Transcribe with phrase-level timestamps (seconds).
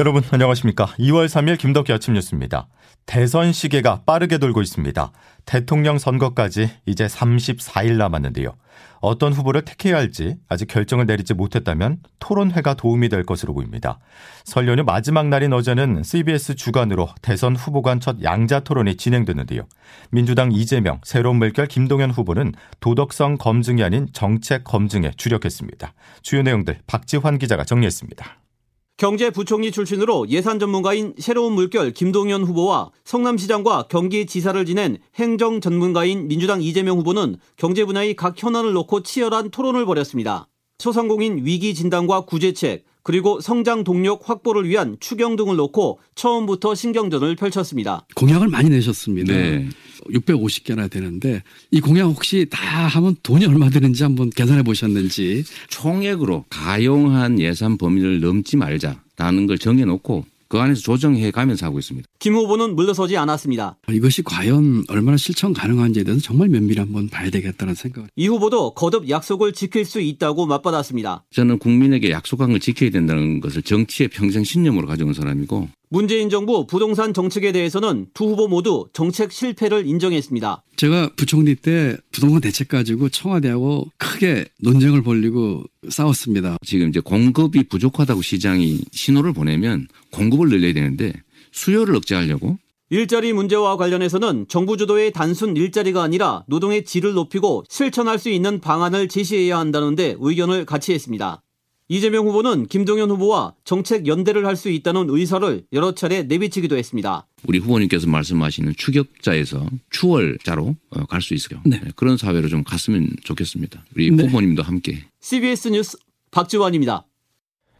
[0.00, 0.86] 여러분 안녕하십니까.
[0.98, 2.68] 2월 3일 김덕기 아침 뉴스입니다.
[3.04, 5.12] 대선 시계가 빠르게 돌고 있습니다.
[5.44, 8.54] 대통령 선거까지 이제 34일 남았는데요.
[9.00, 13.98] 어떤 후보를 택해야 할지 아직 결정을 내리지 못했다면 토론회가 도움이 될 것으로 보입니다.
[14.44, 19.68] 설 연휴 마지막 날인 어제는 CBS 주간으로 대선 후보 간 첫 양자 토론이 진행됐는데요.
[20.10, 25.92] 민주당 이재명, 새로운 물결 김동연 후보는 도덕성 검증이 아닌 정책 검증에 주력했습니다.
[26.22, 28.39] 주요 내용들 박지환 기자가 정리했습니다.
[29.00, 36.98] 경제부총리 출신으로 예산 전문가인 새로운 물결 김동연 후보와 성남시장과 경기지사를 지낸 행정 전문가인 민주당 이재명
[36.98, 40.48] 후보는 경제 분야의 각 현안을 놓고 치열한 토론을 벌였습니다.
[40.76, 48.06] 소상공인 위기 진단과 구제책, 그리고 성장 동력 확보를 위한 추경 등을 놓고 처음부터 신경전을 펼쳤습니다.
[48.14, 49.32] 공약을 많이 내셨습니다.
[49.32, 49.68] 네.
[50.08, 57.38] 650개나 되는데 이 공약 혹시 다 하면 돈이 얼마 드는지 한번 계산해 보셨는지 총액으로 가용한
[57.38, 62.08] 예산 범위를 넘지 말자라는 걸 정해놓고 그 안에서 조정해 가면서 하고 있습니다.
[62.18, 63.78] 김 후보는 물러서지 않았습니다.
[63.88, 68.08] 이것이 과연 얼마나 실천 가능한지에 대해서 정말 면밀히 한번 봐야 되겠다는 생각.
[68.16, 71.24] 이 후보도 거듭 약속을 지킬 수 있다고 맞받았습니다.
[71.30, 77.12] 저는 국민에게 약속한 걸 지켜야 된다는 것을 정치의 평생 신념으로 가져온 사람이고 문재인 정부 부동산
[77.12, 80.62] 정책에 대해서는 두 후보 모두 정책 실패를 인정했습니다.
[80.76, 86.58] 제가 부총리 때 부동산 대책 가지고 청와대하고 크게 논쟁을 벌리고 싸웠습니다.
[86.64, 91.12] 지금 이제 공급이 부족하다고 시장이 신호를 보내면 공급을 늘려야 되는데
[91.50, 92.56] 수요를 억제하려고
[92.90, 99.08] 일자리 문제와 관련해서는 정부 주도의 단순 일자리가 아니라 노동의 질을 높이고 실천할 수 있는 방안을
[99.08, 101.42] 제시해야 한다는데 의견을 같이 했습니다.
[101.90, 107.26] 이재명 후보는 김동연 후보와 정책 연대를 할 수 있다는 의사를 여러 차례 내비치기도 했습니다.
[107.48, 111.60] 우리 후보님께서 말씀하시는 추격자에서 추월자로 어, 갈수 있어요.
[111.64, 111.80] 네.
[111.82, 111.90] 네.
[111.96, 113.82] 그런 사회로 좀 갔으면 좋겠습니다.
[113.96, 114.24] 우리 네.
[114.26, 115.04] 후보님도 함께.
[115.20, 115.96] CBS 뉴스
[116.30, 117.06] 박지원입니다.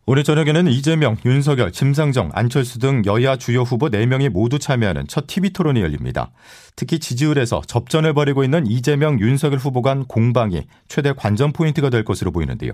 [0.06, 5.50] 오늘 저녁에는 이재명, 윤석열, 심상정, 안철수 등 여야 주요 후보 4명이 모두 참여하는 첫 TV
[5.50, 6.32] 토론이 열립니다.
[6.74, 12.32] 특히 지지율에서 접전을 벌이고 있는 이재명, 윤석열 후보 간 공방이 최대 관전 포인트가 될 것으로
[12.32, 12.72] 보이는데요.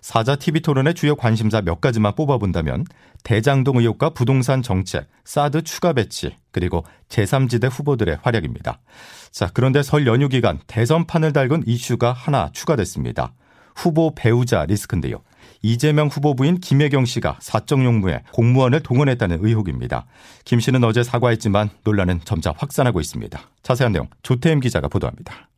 [0.00, 2.84] 사자 TV 토론의 주요 관심사 몇 가지만 뽑아본다면
[3.24, 8.78] 대장동 의혹과 부동산 정책, 사드 추가 배치, 그리고 제3지대 후보들의 활약입니다.
[9.32, 13.34] 자, 그런데 설 연휴 기간 대선판을 달군 이슈가 하나 추가됐습니다.
[13.74, 15.20] 후보 배우자 리스크인데요.
[15.62, 20.06] 이재명 후보 부인 김혜경 씨가 사적 용무에 공무원을 동원했다는 의혹입니다.
[20.44, 23.40] 김 씨는 어제 사과했지만 논란은 점차 확산하고 있습니다.
[23.62, 25.48] 자세한 내용 조태임 기자가 보도합니다.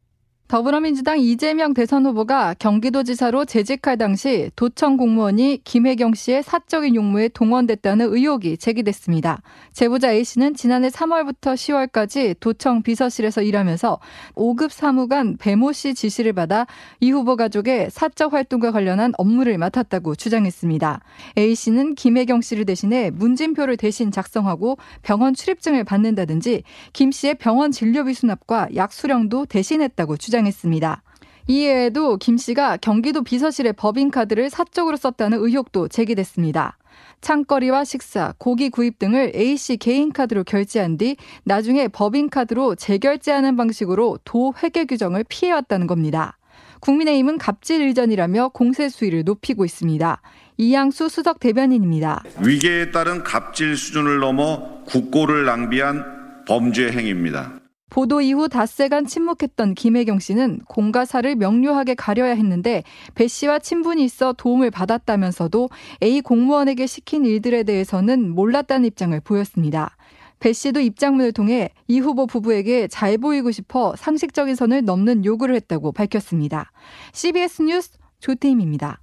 [0.51, 8.59] 더불어민주당 이재명 대선 후보가 경기도지사로 재직할 당시 도청 공무원이 김혜경 씨의 사적인 용무에 동원됐다는 의혹이
[8.59, 9.43] 제기됐습니다.
[9.73, 14.01] 제보자 A씨는 지난해 3월부터 10월까지 도청 비서실에서 일하면서
[14.35, 16.67] 5급 사무관 배모 씨 지시를 받아
[16.99, 21.01] 이 후보 가족의 사적 활동과 관련한 업무를 맡았다고 주장했습니다.
[21.39, 28.71] A씨는 김혜경 씨를 대신해 문진표를 대신 작성하고 병원 출입증을 받는다든지 김 씨의 병원 진료비 수납과
[28.75, 30.40] 약 수령도 대신했다고 주장했습니다.
[30.41, 31.03] 주장했습니다.
[31.47, 36.77] 이외에도 김 씨가 경기도 비서실의 법인카드를 사적으로 썼다는 의혹도 제기됐습니다.
[37.21, 44.85] 창거리와 식사, 고기 구입 등을 A씨 개인카드로 결제한 뒤 나중에 법인카드로 재결제하는 방식으로 도 회계
[44.85, 46.39] 규정을 피해왔다는 겁니다.
[46.81, 50.23] 국민의힘은 갑질 의전이라며 공세 수위를 높이고 있습니다.
[50.57, 52.23] 이양수 수석 대변인입니다.
[52.43, 57.60] 위계에 따른 갑질 수준을 넘어 국고를 낭비한 범죄 행위입니다.
[57.91, 62.83] 보도 이후 닷새간 침묵했던 김혜경 씨는 공과 사를 명료하게 가려야 했는데
[63.15, 65.69] 배 씨와 친분이 있어 도움을 받았다면서도
[66.03, 69.97] A 공무원에게 시킨 일들에 대해서는 몰랐다는 입장을 보였습니다.
[70.39, 75.93] 배 씨도 입장문을 통해 이 후보 부부에게 잘 보이고 싶어 상식적인 선을 넘는 요구를 했다고
[75.93, 76.73] 밝혔습니다.
[77.13, 79.01] CBS 뉴스 조태임입니다.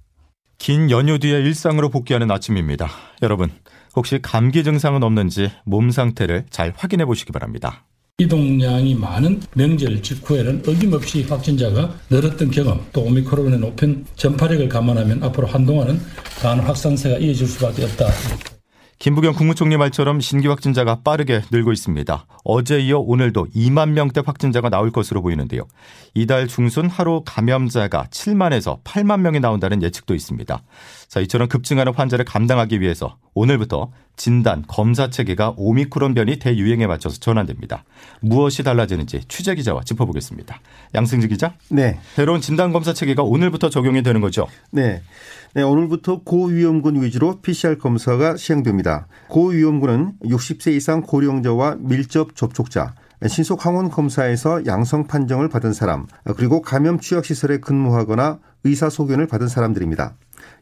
[0.58, 2.88] 긴 연휴 뒤에 일상으로 복귀하는 아침입니다.
[3.22, 3.50] 여러분,
[3.94, 7.84] 혹시 감기 증상은 없는지 몸 상태를 잘 확인해 보시기 바랍니다.
[8.20, 16.00] 이동량이 많은 명절 직후에는 어김없이 확진자가 늘었던 경험, 또 오미크론의 높은 전파력을 감안하면 앞으로 한동안은
[16.40, 18.08] 강한 확산세가 이어질 수밖에 없다.
[18.98, 22.26] 김부겸 국무총리 말처럼 신규 확진자가 빠르게 늘고 있습니다.
[22.42, 25.62] 어제 이어 오늘도 2만 명대 확진자가 나올 것으로 보이는데요.
[26.14, 30.60] 이달 중순 하루 감염자가 7만에서 8만 명이 나온다는 예측도 있습니다.
[31.08, 37.84] 자, 이처럼 급증하는 환자를 감당하기 위해서 오늘부터 진단, 검사 체계가 오미크론 변이 대유행에 맞춰서 전환됩니다.
[38.20, 40.60] 무엇이 달라지는지 취재 기자와 짚어보겠습니다.
[40.94, 41.54] 양승지 기자.
[41.70, 41.98] 네.
[42.14, 44.46] 새로운 진단 검사 체계가 오늘부터 적용이 되는 거죠?
[44.70, 45.02] 네.
[45.54, 49.06] 네, 오늘부터 고위험군 위주로 PCR 검사가 시행됩니다.
[49.28, 52.94] 고위험군은 60세 이상 고령자와 밀접 접촉자,
[53.26, 56.06] 신속 항원 검사에서 양성 판정을 받은 사람,
[56.36, 60.14] 그리고 감염 취약 시설에 근무하거나 의사 소견을 받은 사람들입니다.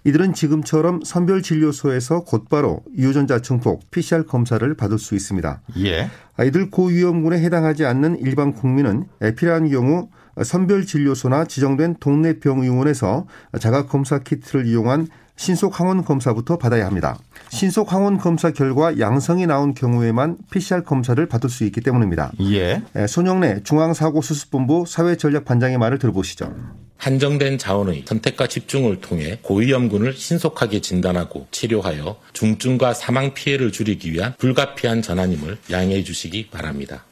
[0.07, 5.63] 이들은 지금처럼 선별진료소에서 곧바로 유전자 증폭 PCR 검사를 받을 수 있습니다.
[5.85, 6.09] 예.
[6.45, 9.07] 이들 고위험군에 해당하지 않는 일반 국민은
[9.37, 10.09] 필요한 경우
[10.41, 13.27] 선별진료소나 지정된 동네 병의원에서
[13.59, 17.19] 자가검사 키트를 이용한 신속 항원 검사부터 받아야 합니다.
[17.51, 22.33] 신속 항원 검사 결과 양성이 나온 경우에만 PCR 검사를 받을 수 있기 때문입니다.
[22.41, 22.83] 예.
[23.07, 26.53] 손영래 중앙사고수습본부 사회전략반장의 말을 들어보시죠.
[26.97, 35.03] 한정된 자원의 선택과 집중을 통해 고위험군을 신속하게 진단하고 치료하여 중증과 사망 피해를 줄이기 위한 불가피한
[35.03, 37.05] 전환임을 양해해 주시기 바랍니다.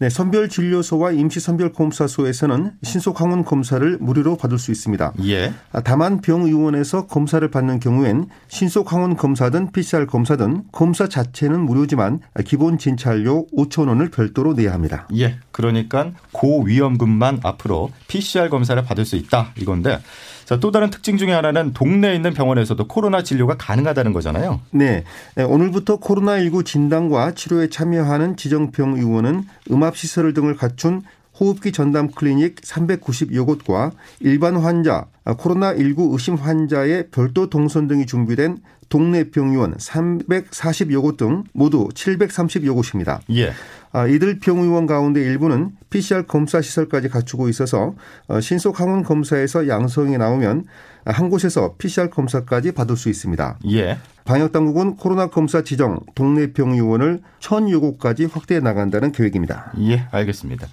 [0.00, 5.12] 네, 선별진료소와 임시선별검사소에서는 신속항원 검사를 무료로 받을 수 있습니다.
[5.26, 5.52] 예.
[5.84, 13.88] 다만 병의원에서 검사를 받는 경우엔 신속항원 검사든 PCR 검사든 검사 자체는 무료지만 기본 진찰료 5천
[13.88, 15.06] 원을 별도로 내야 합니다.
[15.16, 15.38] 예.
[15.52, 20.00] 그러니까 고위험군만 앞으로 PCR 검사를 받을 수 있다 이건데
[20.44, 24.60] 자, 또 다른 특징 중에 하나는 동네에 있는 병원에서도 코로나 진료가 가능하다는 거잖아요.
[24.70, 25.04] 네.
[25.34, 31.02] 네 오늘부터 코로나19 진단과 치료에 참여하는 지정병 의원은 음압시설 등을 갖춘
[31.38, 38.58] 호흡기 전담 클리닉 390여 곳과 일반 환자, 코로나19 의심 환자의 별도 동선 등이 준비된
[38.88, 43.20] 동네 병의원 340여 곳 등 모두 730여 곳입니다.
[43.30, 43.52] 예.
[43.92, 47.94] 아, 이들 병의원 가운데 일부는 PCR 검사 시설까지 갖추고 있어서
[48.26, 50.64] 어, 신속 항원 검사에서 양성이 나오면
[51.06, 53.58] 한 곳에서 PCR 검사까지 받을 수 있습니다.
[53.70, 53.98] 예.
[54.24, 59.72] 방역 당국은 코로나 검사 지정 동네 병의원을 1,000여 곳까지 확대해 나간다는 계획입니다.
[59.80, 60.66] 예, 알겠습니다.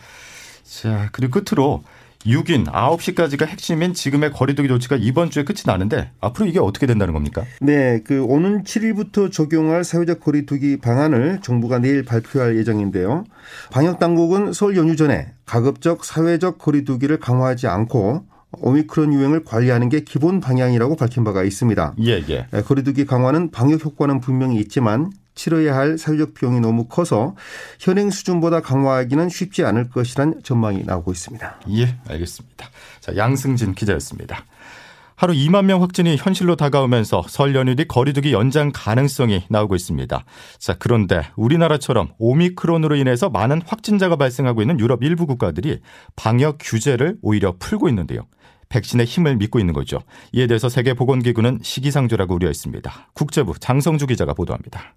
[0.71, 1.83] 자, 그리고 끝으로
[2.25, 7.43] 6인 9시까지가 핵심인 지금의 거리두기 조치가 이번 주에 끝이 나는데 앞으로 이게 어떻게 된다는 겁니까?
[7.59, 13.25] 네, 그 오는 7일부터 적용할 사회적 거리두기 방안을 정부가 내일 발표할 예정인데요.
[13.69, 20.39] 방역 당국은 설 연휴 전에 가급적 사회적 거리두기를 강화하지 않고 오미크론 유행을 관리하는 게 기본
[20.39, 21.95] 방향이라고 밝힌 바가 있습니다.
[22.05, 22.45] 예, 예.
[22.61, 27.35] 거리두기 강화는 방역 효과는 분명히 있지만 치러야 할 사회적 비용이 너무 커서
[27.79, 31.61] 현행 수준보다 강화하기는 쉽지 않을 것이란 전망이 나오고 있습니다.
[31.69, 32.69] 예, 알겠습니다.
[32.99, 34.45] 자, 양승진 기자였습니다.
[35.21, 40.25] 하루 2만 명 확진이 현실로 다가오면서 설 연휴 뒤 거리두기 연장 가능성이 나오고 있습니다.
[40.57, 45.79] 자, 그런데 우리나라처럼 오미크론으로 인해서 많은 확진자가 발생하고 있는 유럽 일부 국가들이
[46.15, 48.25] 방역 규제를 오히려 풀고 있는데요.
[48.69, 49.99] 백신의 힘을 믿고 있는 거죠.
[50.31, 53.09] 이에 대해서 세계보건기구는 시기상조라고 우려했습니다.
[53.13, 54.95] 국제부 장성주 기자가 보도합니다.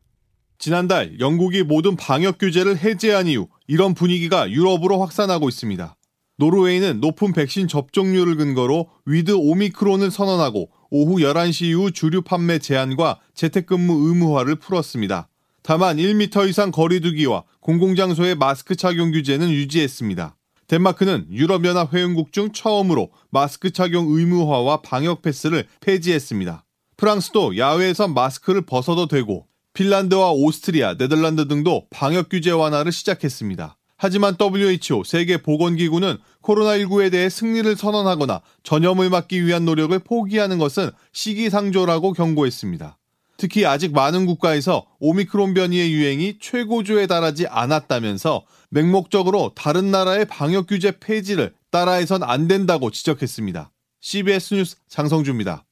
[0.58, 5.96] 지난달 영국이 모든 방역 규제를 해제한 이후 이런 분위기가 유럽으로 확산하고 있습니다.
[6.36, 14.08] 노르웨이는 높은 백신 접종률을 근거로 with 오미크론을 선언하고 오후 11시 이후 주류 판매 제한과 재택근무
[14.08, 15.28] 의무화를 풀었습니다.
[15.62, 20.36] 다만 1m 이상 거리두기와 공공장소의 마스크 착용 규제는 유지했습니다.
[20.66, 26.64] 덴마크는 유럽연합 회원국 중 처음으로 마스크 착용 의무화와 방역 패스를 폐지했습니다.
[26.96, 33.76] 프랑스도 야외에서 마스크를 벗어도 되고 핀란드와 오스트리아, 네덜란드 등도 방역 규제 완화를 시작했습니다.
[33.96, 42.98] 하지만 WHO 세계보건기구는 코로나19에 대해 승리를 선언하거나 전염을 막기 위한 노력을 포기하는 것은 시기상조라고 경고했습니다.
[43.36, 50.92] 특히 아직 많은 국가에서 오미크론 변이의 유행이 최고조에 달하지 않았다면서 맹목적으로 다른 나라의 방역 규제
[51.00, 53.72] 폐지를 따라해선 안 된다고 지적했습니다.
[54.00, 55.64] CBS 뉴스 장성주입니다.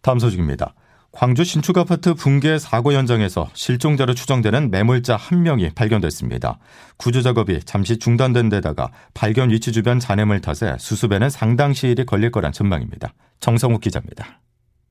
[0.00, 0.74] 다음 소식입니다.
[1.14, 6.58] 광주 신축 아파트 붕괴 사고 현장에서 실종자로 추정되는 매몰자 한 명이 발견됐습니다.
[6.96, 12.50] 구조 작업이 잠시 중단된 데다가 발견 위치 주변 잔해물 탓에 수습에는 상당 시일이 걸릴 거란
[12.50, 13.14] 전망입니다.
[13.38, 14.40] 정성욱 기자입니다.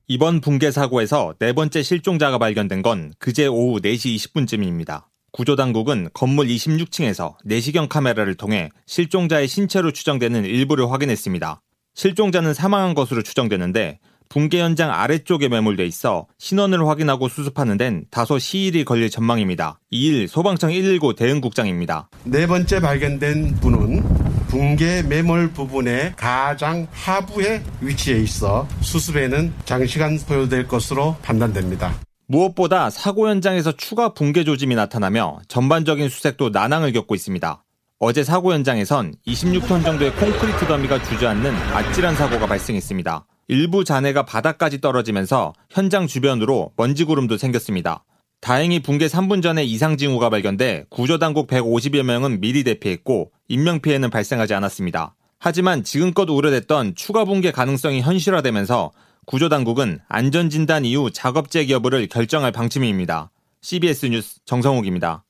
[0.08, 5.04] 이번 붕괴 사고에서 네 번째 실종자가 발견된 건 그제 오후 4시 20분쯤입니다.
[5.30, 11.60] 구조 당국은 건물 26층에서 내시경 카메라를 통해 실종자의 신체로 추정되는 일부를 확인했습니다.
[11.94, 13.98] 실종자는 사망한 것으로 추정되는데
[14.34, 19.78] 붕괴 현장 아래쪽에 매몰돼 있어 신원을 확인하고 수습하는 데는 다소 시일이 걸릴 전망입니다.
[19.92, 22.08] 2일 소방청 119 대응국장입니다.
[22.24, 24.02] 네 번째 발견된 분은
[24.48, 31.94] 붕괴 매몰 부분의 가장 하부에 위치해 있어 수습에는 장시간 소요될 것으로 판단됩니다.
[32.26, 37.62] 무엇보다 사고 현장에서 추가 붕괴 조짐이 나타나며 전반적인 수색도 난항을 겪고 있습니다.
[38.00, 43.26] 어제 사고 현장에선 26톤 정도의 콘크리트 더미가 주저앉는 아찔한 사고가 발생했습니다.
[43.48, 48.04] 일부 잔해가 바닥까지 떨어지면서 현장 주변으로 먼지 구름도 생겼습니다.
[48.40, 55.14] 다행히 붕괴 3분 전에 이상 징후가 발견돼 구조당국 150여 명은 미리 대피했고 인명피해는 발생하지 않았습니다.
[55.38, 58.92] 하지만 지금껏 우려됐던 추가 붕괴 가능성이 현실화되면서
[59.26, 63.30] 구조당국은 안전진단 이후 작업 여부를 결정할 방침입니다.
[63.62, 65.23] CBS 뉴스 정성욱입니다.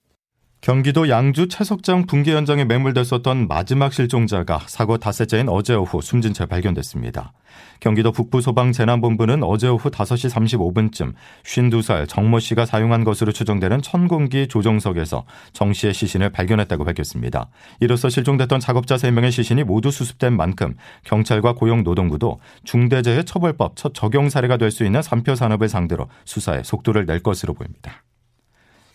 [0.64, 7.35] 경기도 양주 채석장 붕괴 현장에 매몰됐었던 마지막 실종자가 사고 닷새째인 어제 오후 숨진 채 발견됐습니다.
[7.80, 11.12] 경기도 북부소방재난본부는 어제 오후 5시 35분쯤
[11.44, 17.50] 52살 정모 씨가 사용한 것으로 추정되는 천공기 조정석에서 정 씨의 시신을 발견했다고 밝혔습니다.
[17.80, 24.56] 이로써 실종됐던 작업자 3명의 시신이 모두 수습된 만큼 경찰과 고용노동부도 중대재해 처벌법 첫 적용 사례가
[24.56, 28.02] 될 수 있는 산표 산업을 상대로 수사에 속도를 낼 것으로 보입니다.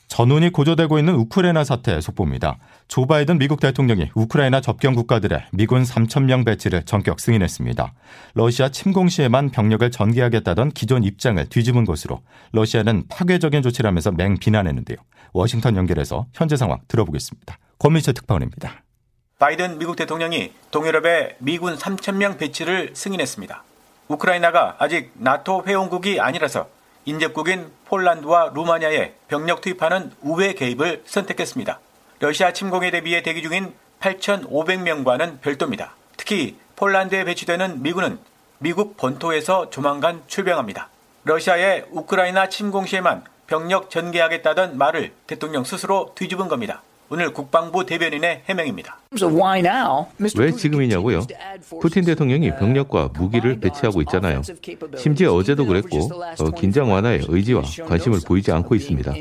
[0.10, 2.58] 전운이 고조되고 있는 우크라이나 사태 속보입니다.
[2.88, 7.94] 조 바이든 미국 대통령이 우크라이나 접경 국가들의 미군 3천명 배치를 전격 승인했습니다.
[8.34, 14.98] 러시아 침공 시에만 병력을 전개하겠다던 기존 입장을 뒤집은 것으로 러시아는 파괴적인 조치라면서 맹 비난했는데요.
[15.32, 17.58] 워싱턴 연결해서 현재 상황 들어보겠습니다.
[17.78, 18.84] 권미철 특파원입니다.
[19.38, 23.64] 바이든 미국 대통령이 동유럽에 미군 3천명 배치를 승인했습니다.
[24.10, 26.68] 우크라이나가 아직 나토 회원국이 아니라서
[27.06, 31.80] 인접국인 폴란드와 루마니아에 병력 투입하는 우회 개입을 선택했습니다.
[32.20, 35.96] 러시아 침공에 대비해 대기 중인 8,500명과는 별도입니다.
[36.18, 38.20] 특히 폴란드에 배치되는 미군은
[38.60, 40.90] 미국 본토에서 조만간 출병합니다.
[41.24, 46.84] 러시아의 우크라이나 침공 시에만 병력 전개하겠다던 말을 대통령 스스로 뒤집은 겁니다.
[47.12, 49.00] 오늘 국방부 대변인의 해명입니다.
[50.38, 51.26] 왜 지금이냐고요?
[51.82, 54.44] 푸틴 대통령이 병력과 무기를 배치하고 있잖아요.
[54.96, 55.98] 심지어 어제도 그랬고
[56.40, 59.14] 어, 긴장 완화의 의지와 관심을 보이지 않고 있습니다.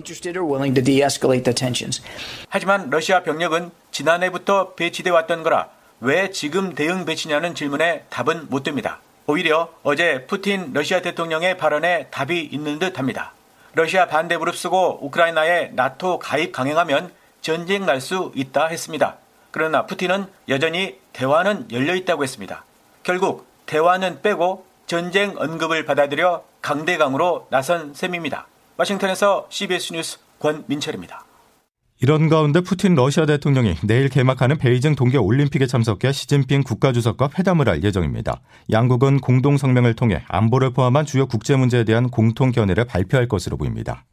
[2.48, 5.68] 하지만 러시아 병력은 지난해부터 배치돼 왔던 거라
[6.00, 9.00] 왜 지금 대응 배치냐는 질문에 답은 못 됩니다.
[9.26, 13.32] 오히려 어제 푸틴 러시아 대통령의 발언에 답이 있는 듯 합니다.
[13.74, 19.16] 러시아 반대 무릅쓰고 우크라이나에 나토 가입 강행하면 전쟁 날 수 있다 했습니다.
[19.50, 22.64] 그러나 푸틴은 여전히 대화는 열려 있다고 했습니다.
[23.02, 28.46] 결국 대화는 빼고 전쟁 언급을 받아들여 강대강으로 나선 셈입니다.
[28.76, 31.24] 워싱턴에서 CBS 뉴스 권민철입니다.
[32.00, 37.82] 이런 가운데 푸틴 러시아 대통령이 내일 개막하는 베이징 동계 올림픽에 참석해 시진핑 국가주석과 회담을 할
[37.82, 38.40] 예정입니다.
[38.70, 44.04] 양국은 공동 성명을 통해 안보를 포함한 주요 국제 문제에 대한 공통 견해를 발표할 것으로 보입니다.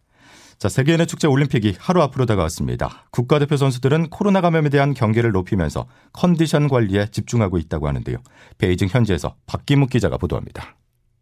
[0.57, 3.05] 자, 세계인의 축제 올림픽이 하루 앞으로 다가왔습니다.
[3.11, 8.17] 국가대표 선수들은 코로나 감염에 대한 경계를 높이면서 컨디션 관리에 집중하고 있다고 하는데요.
[8.57, 10.75] 베이징 현지에서 박기묵 기자가 보도합니다.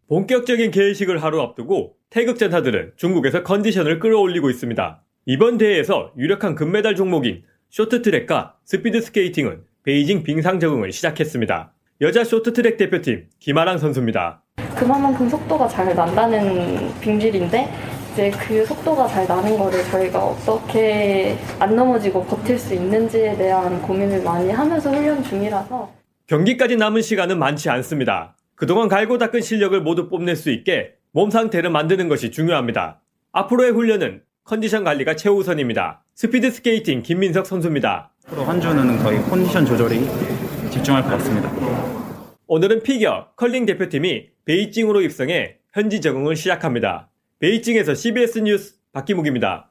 [0.07, 5.01] 본격적인 개회식을 하루 앞두고 태극전사들은 중국에서 컨디션을 끌어올리고 있습니다.
[5.25, 11.73] 이번 대회에서 유력한 금메달 종목인 쇼트트랙과 스피드 스케이팅은 베이징 빙상 적응을 시작했습니다.
[12.01, 14.43] 여자 쇼트트랙 대표팀 김아랑 선수입니다.
[14.75, 22.23] 그만큼 속도가 잘 난다는 빙질인데 이제 그 속도가 잘 나는 거를 저희가 어떻게 안 넘어지고
[22.25, 25.91] 버틸 수 있는지에 대한 고민을 많이 하면서 훈련 중이라서
[26.27, 28.37] 경기까지 남은 시간은 많지 않습니다.
[28.53, 33.01] 그동안 갈고 닦은 실력을 모두 뽐낼 수 있게 몸 상태를 만드는 것이 중요합니다.
[33.31, 36.03] 앞으로의 훈련은 컨디션 관리가 최우선입니다.
[36.13, 38.11] 스피드 스케이팅 김민석 선수입니다.
[38.27, 40.07] 앞으로 한 주는 거의 컨디션 조절이
[40.69, 41.51] 집중할 것 같습니다.
[42.45, 47.09] 오늘은 피겨 컬링 대표팀이 베이징으로 입성해 현지 적응을 시작합니다.
[47.43, 49.69] 베이징에서 CBS 뉴스 박기묵입니다.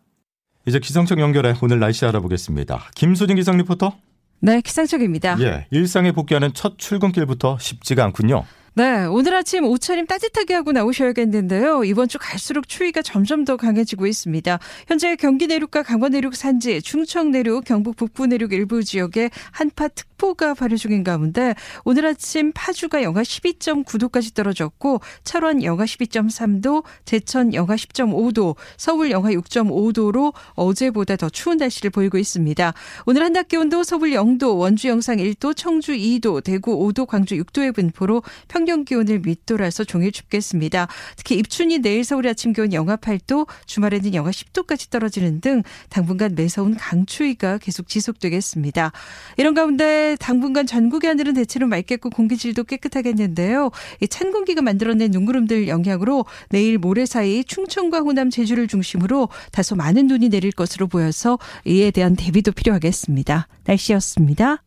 [0.67, 2.91] 이제 기상청 연결해 오늘 날씨 알아보겠습니다.
[2.95, 3.97] 김수진 기상 리포터.
[4.41, 5.38] 네, 기상청입니다.
[5.41, 8.45] 예, 일상에 복귀하는 첫 출근길부터 쉽지가 않군요.
[8.75, 11.85] 네, 오늘 아침 옷차림 따뜻하게 하고 나오셔야겠는데요.
[11.85, 14.59] 이번 주 갈수록 추위가 점점 더 강해지고 있습니다.
[14.87, 20.12] 현재 경기 내륙과 강원 내륙 산지, 충청 내륙, 경북 북부 내륙 일부 지역에 한파 특
[20.23, 27.75] 보가 발효 중인 가운데 오늘 아침 파주가 영하 12.9도까지 떨어졌고 철원 영하 12.3도, 제천 영하
[27.75, 32.73] 10.5도, 서울 영하 6.5도로 어제보다 더 추운 날씨를 보이고 있습니다.
[33.05, 38.23] 오늘 한낮 기온도 서울 0도, 원주 영상 1도, 청주 2도, 대구 5도, 광주 6도의 분포로
[38.49, 40.87] 평 평년 기온을 밑돌아서 종일 춥겠습니다.
[41.17, 46.76] 특히 입춘이 내일 서울 아침 기온 영하 8도, 주말에는 영하 10도까지 떨어지는 등 당분간 매서운
[46.76, 48.93] 강추위가 계속 지속되겠습니다.
[49.37, 53.71] 이런 가운데 당분간 전국의 하늘은 대체로 맑겠고 공기질도 깨끗하겠는데요.
[54.11, 60.28] 찬 공기가 만들어낸 눈구름들 영향으로 내일 모레 사이 충청과 호남 제주를 중심으로 다소 많은 눈이
[60.28, 63.49] 내릴 것으로 보여서 이에 대한 대비도 필요하겠습니다.
[63.64, 64.62] 날씨였습니다.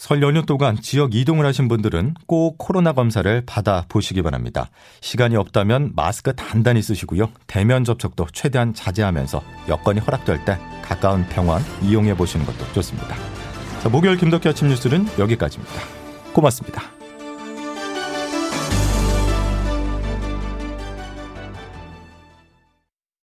[0.00, 4.70] 설 연휴 동안 지역 이동을 하신 분들은 꼭 코로나 검사를 받아 보시기 바랍니다.
[5.02, 7.30] 시간이 없다면 마스크 단단히 쓰시고요.
[7.46, 13.14] 대면 접촉도 최대한 자제하면서 여건이 허락될 때 가까운 병원 이용해 보시는 것도 좋습니다.
[13.82, 15.74] 자, 목요일 김덕기 아침 뉴스는 여기까지입니다.
[16.34, 16.99] 고맙습니다.